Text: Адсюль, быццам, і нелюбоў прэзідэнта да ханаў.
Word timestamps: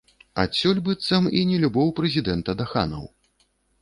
Адсюль, 0.43 0.79
быццам, 0.87 1.27
і 1.39 1.43
нелюбоў 1.51 1.93
прэзідэнта 1.99 2.57
да 2.63 2.67
ханаў. 2.73 3.05